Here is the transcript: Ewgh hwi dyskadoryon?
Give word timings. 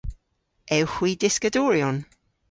Ewgh 0.77 0.93
hwi 0.95 1.11
dyskadoryon? 1.21 1.97